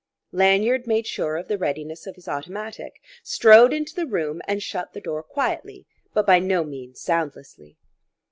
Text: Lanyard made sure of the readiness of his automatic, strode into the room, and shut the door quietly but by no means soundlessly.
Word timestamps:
Lanyard 0.31 0.87
made 0.87 1.05
sure 1.05 1.37
of 1.37 1.47
the 1.47 1.59
readiness 1.59 2.07
of 2.07 2.15
his 2.15 2.27
automatic, 2.27 2.99
strode 3.21 3.71
into 3.71 3.93
the 3.93 4.07
room, 4.07 4.41
and 4.47 4.63
shut 4.63 4.93
the 4.93 4.99
door 4.99 5.21
quietly 5.21 5.85
but 6.11 6.25
by 6.25 6.39
no 6.39 6.63
means 6.63 6.99
soundlessly. 6.99 7.77